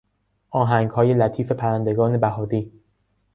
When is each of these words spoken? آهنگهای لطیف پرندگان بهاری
آهنگهای 0.49 1.13
لطیف 1.13 1.51
پرندگان 1.51 2.17
بهاری 2.17 2.71